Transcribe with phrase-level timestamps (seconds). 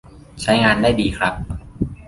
[0.41, 1.33] ใช้งานได้ดีครับ